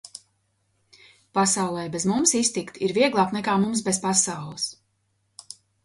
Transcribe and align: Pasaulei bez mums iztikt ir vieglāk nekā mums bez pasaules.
Pasaulei 1.37 1.83
bez 1.97 2.07
mums 2.13 2.35
iztikt 2.41 2.81
ir 2.89 2.97
vieglāk 3.01 3.39
nekā 3.39 3.57
mums 3.67 3.87
bez 3.91 4.05
pasaules. 4.09 4.71